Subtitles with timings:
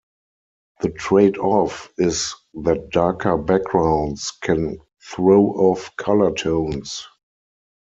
[0.79, 7.05] The trade-off is that darker backgrounds can throw off color tones.